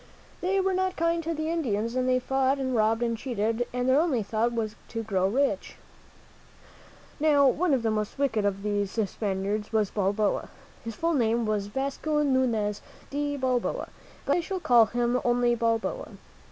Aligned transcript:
They 0.41 0.59
were 0.59 0.73
not 0.73 0.95
kind 0.95 1.21
to 1.23 1.31
the 1.35 1.51
Indians, 1.51 1.93
and 1.95 2.09
they 2.09 2.17
fought 2.17 2.57
and 2.57 2.75
robbed 2.75 3.03
and 3.03 3.15
cheated, 3.15 3.67
and 3.71 3.87
their 3.87 4.01
only 4.01 4.23
thought 4.23 4.51
was 4.51 4.73
to 4.87 5.03
grow 5.03 5.27
rich. 5.29 5.75
Now, 7.19 7.47
one 7.47 7.71
of 7.71 7.83
the 7.83 7.91
most 7.91 8.17
wicked 8.17 8.43
of 8.43 8.55
all 8.55 8.61
these 8.71 8.97
Spaniards 9.07 9.71
was 9.71 9.91
Balboa. 9.91 10.49
His 10.83 10.95
full 10.95 11.13
name 11.13 11.45
was 11.45 11.67
Vasco 11.67 12.23
Nunez 12.23 12.81
de 13.11 13.37
Balboa, 13.37 13.89
but 14.25 14.31
I 14.31 14.33
think 14.37 14.45
I 14.45 14.47
shall 14.47 14.59
call 14.59 14.85
him 14.87 15.21
only 15.23 15.53
Balboa. 15.53 16.13